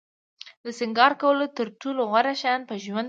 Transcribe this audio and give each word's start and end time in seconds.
د 0.63 0.65
سینگار 0.79 1.11
کولو 1.21 1.45
تر 1.57 1.67
ټولو 1.81 2.01
غوره 2.09 2.33
شیان 2.41 2.61
په 2.69 2.75
ژوند 2.83 2.97
کې. 2.97 2.99